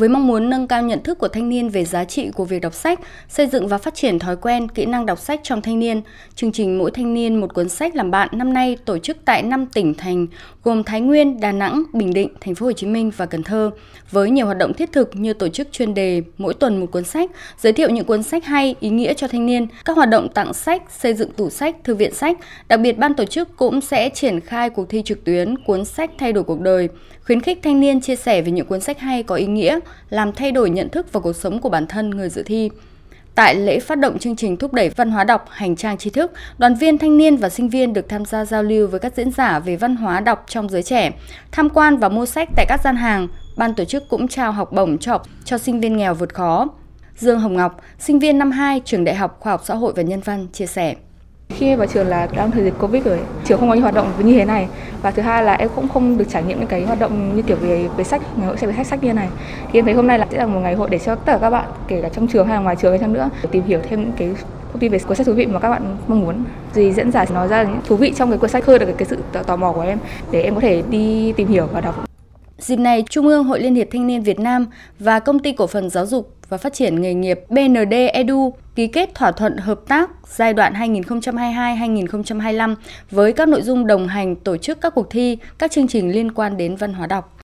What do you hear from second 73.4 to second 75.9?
Hội Liên hiệp Thanh niên Việt Nam và Công ty Cổ phần